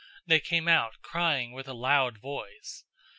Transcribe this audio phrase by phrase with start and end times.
[0.25, 2.85] They came out, crying with a loud voice.